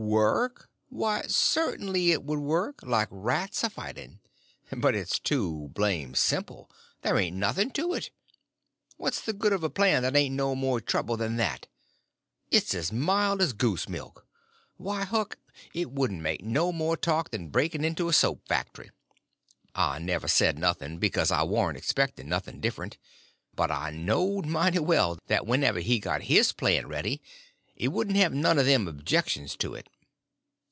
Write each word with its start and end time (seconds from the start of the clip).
"Work? 0.07 0.69
Why, 0.89 1.21
cert'nly 1.27 2.11
it 2.11 2.23
would 2.23 2.39
work, 2.39 2.83
like 2.83 3.07
rats 3.09 3.63
a 3.63 3.69
fighting. 3.69 4.19
But 4.69 4.93
it's 4.93 5.19
too 5.19 5.69
blame' 5.73 6.15
simple; 6.15 6.69
there 7.01 7.15
ain't 7.17 7.37
nothing 7.37 7.69
to 7.71 7.93
it. 7.93 8.09
What's 8.97 9.21
the 9.21 9.31
good 9.31 9.53
of 9.53 9.63
a 9.63 9.69
plan 9.69 10.01
that 10.01 10.15
ain't 10.17 10.35
no 10.35 10.53
more 10.53 10.81
trouble 10.81 11.15
than 11.15 11.37
that? 11.37 11.67
It's 12.49 12.73
as 12.73 12.91
mild 12.91 13.41
as 13.41 13.53
goose 13.53 13.87
milk. 13.87 14.27
Why, 14.75 15.03
Huck, 15.05 15.37
it 15.73 15.91
wouldn't 15.91 16.21
make 16.21 16.43
no 16.43 16.73
more 16.73 16.97
talk 16.97 17.29
than 17.31 17.47
breaking 17.47 17.85
into 17.85 18.09
a 18.09 18.13
soap 18.13 18.45
factory." 18.49 18.89
I 19.75 19.99
never 19.99 20.27
said 20.27 20.59
nothing, 20.59 20.97
because 20.97 21.31
I 21.31 21.43
warn't 21.43 21.77
expecting 21.77 22.27
nothing 22.27 22.59
different; 22.59 22.97
but 23.55 23.71
I 23.71 23.91
knowed 23.91 24.45
mighty 24.45 24.79
well 24.79 25.19
that 25.27 25.45
whenever 25.47 25.79
he 25.79 25.99
got 25.99 26.23
his 26.23 26.51
plan 26.51 26.87
ready 26.87 27.21
it 27.77 27.87
wouldn't 27.87 28.17
have 28.17 28.33
none 28.33 28.59
of 28.59 28.65
them 28.65 28.87
objections 28.87 29.55
to 29.55 29.73
it. 29.73 29.87